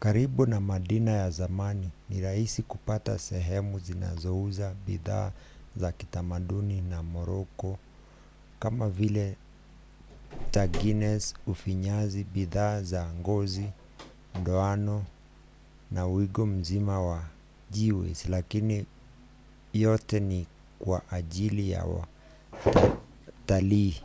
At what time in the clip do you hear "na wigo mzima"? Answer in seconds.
15.90-17.02